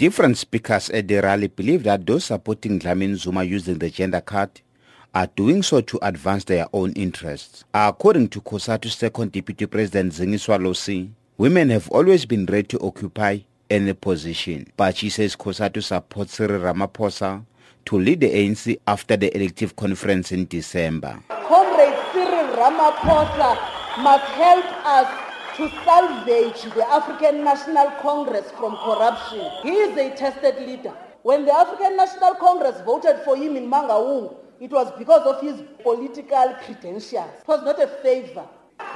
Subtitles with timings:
[0.00, 4.48] Different speakers at the rally believe that those supporting Dlamini Zuma using the gender card
[5.14, 7.64] are doing so to advance their own interests.
[7.74, 13.40] According to COSATU's second deputy president Zingiswa Losi, women have always been ready to occupy
[13.68, 14.72] any position.
[14.74, 17.44] But she says COSATU supports Cyril Ramaphosa
[17.84, 21.22] to lead the ANC after the elective conference in December.
[21.28, 25.29] Comrade Cyril Ramaphosa must help us
[25.60, 29.44] to salvage the African National Congress from corruption.
[29.62, 30.94] He is a tested leader.
[31.22, 35.62] When the African National Congress voted for him in Mangaung, it was because of his
[35.82, 37.30] political credentials.
[37.40, 38.46] It was not a favor.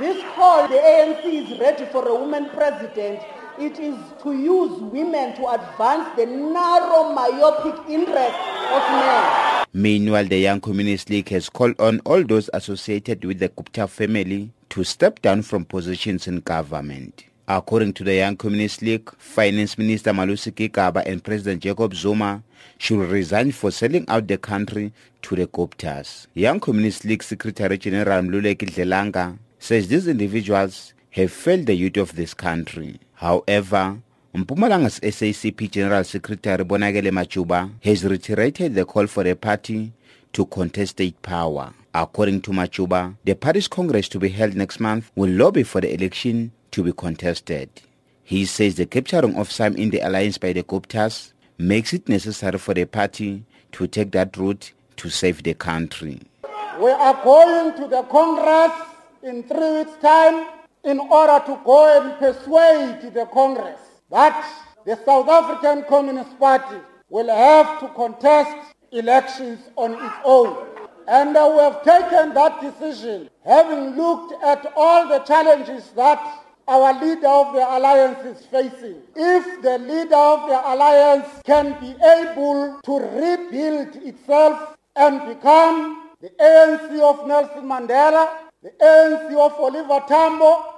[0.00, 3.20] This call, the ANC is ready for a woman president.
[3.60, 8.38] It is to use women to advance the narrow myopic interests
[8.74, 9.64] of men.
[9.72, 14.50] Meanwhile, the Young Communist League has called on all those associated with the Gupta family
[14.78, 17.24] to step down from positions in government.
[17.48, 22.44] According to the Young Communist League, Finance Minister Malusi Gigaba and President Jacob Zuma
[22.78, 26.28] should resign for selling out the country to the Guptas.
[26.34, 32.14] Young Communist League Secretary General Mluleki Dlelanga says these individuals have failed the youth of
[32.14, 33.00] this country.
[33.14, 33.98] However,
[34.32, 39.90] Mpumalanga's SACP General Secretary Bonakele Majuba has reiterated the call for the party
[40.32, 41.72] to contest state power.
[42.00, 45.92] According to Majuba, the party's congress to be held next month will lobby for the
[45.92, 47.68] election to be contested.
[48.22, 52.56] He says the capturing of some in the alliance by the Guptas makes it necessary
[52.56, 56.20] for the party to take that route to save the country.
[56.80, 58.78] We are going to the Congress
[59.24, 60.46] in three weeks' time
[60.84, 63.80] in order to go and persuade the Congress
[64.12, 64.48] that
[64.86, 66.76] the South African Communist Party
[67.08, 68.56] will have to contest
[68.92, 70.77] elections on its own.
[71.08, 76.20] And we have taken that decision, having looked at all the challenges that
[76.68, 79.00] our leader of the alliance is facing.
[79.16, 86.28] If the leader of the alliance can be able to rebuild itself and become the
[86.28, 88.28] ANC of Nelson Mandela,
[88.62, 90.74] the ANC of Oliver Tambo,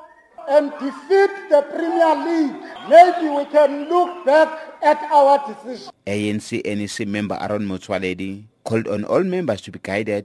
[0.49, 2.55] and defeat the Premier League,
[2.89, 5.91] maybe we can look back at our decision.
[6.07, 10.25] ANC NEC member Aaron Motsoaledi called on all members to be guided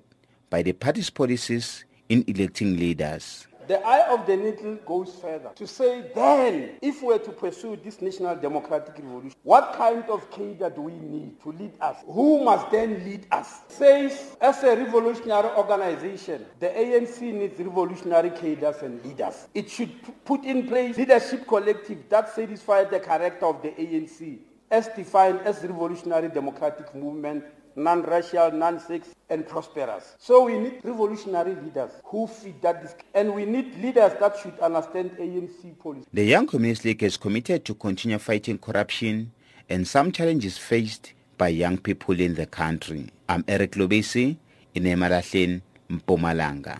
[0.52, 3.48] by the party's policies in electing leaders.
[3.68, 8.04] The eye of the needle goes further to say then, if we're to pursue this
[8.04, 11.98] national democratic revolution, what kind of cadre do we need to lead us?
[12.06, 13.62] Who must then lead us?
[13.68, 19.48] Says, as a revolutionary organization, the ANC needs revolutionary cadres and leaders.
[19.56, 19.90] It should
[20.24, 24.38] put in place leadership collective that satisfies the character of the ANC
[24.72, 27.44] as defined as revolutionary democratic movement
[27.76, 30.16] non-racial, non-sex, and prosperous.
[30.18, 35.12] So we need revolutionary leaders who fit that, and we need leaders that should understand
[35.20, 36.08] ANC policy.
[36.14, 39.32] The Young Communist League is committed to continue fighting corruption
[39.70, 43.10] and some challenges faced by young people in the country.
[43.28, 44.38] I'm Eric Lobesi
[44.74, 46.80] in Emalahleni, Mpumalanga.